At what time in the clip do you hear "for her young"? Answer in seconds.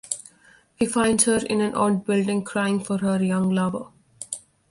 2.83-3.51